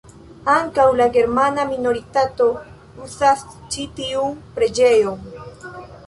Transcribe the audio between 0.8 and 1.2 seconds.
la